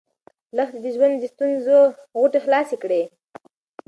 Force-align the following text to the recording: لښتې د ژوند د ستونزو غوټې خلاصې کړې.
لښتې 0.55 0.79
د 0.83 0.85
ژوند 0.95 1.15
د 1.19 1.23
ستونزو 1.33 1.77
غوټې 2.19 2.39
خلاصې 2.45 2.77
کړې. 2.83 3.01